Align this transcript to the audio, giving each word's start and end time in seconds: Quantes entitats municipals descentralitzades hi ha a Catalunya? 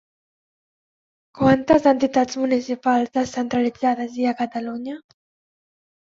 Quantes 1.39 1.85
entitats 1.91 2.39
municipals 2.45 3.13
descentralitzades 3.19 4.19
hi 4.19 4.27
ha 4.27 4.35
a 4.35 4.41
Catalunya? 4.43 4.99